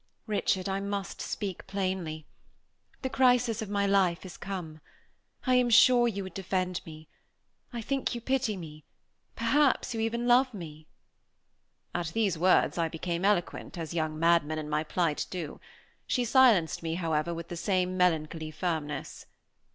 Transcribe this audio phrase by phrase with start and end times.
[0.25, 2.25] "Richard, I must speak plainly.
[3.03, 4.81] The crisis of my life has come.
[5.45, 7.07] I am sure you would defend me.
[7.71, 8.83] I think you pity me;
[9.35, 10.87] perhaps you even love me."
[11.93, 15.59] At these words I became eloquent, as young madmen in my plight do.
[16.07, 19.27] She silenced me, however, with the same melancholy firmness.